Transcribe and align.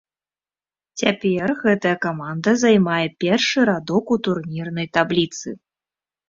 Цяпер 1.01 1.47
гэтая 1.63 1.91
каманда 2.05 2.51
займае 2.63 3.03
першы 3.25 3.59
радок 3.71 4.05
у 4.17 4.19
турнірнай 4.29 4.87
табліцы. 4.99 5.47